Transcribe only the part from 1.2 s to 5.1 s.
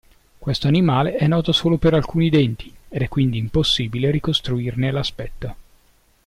noto solo per alcuni denti, ed è quindi impossibile ricostruirne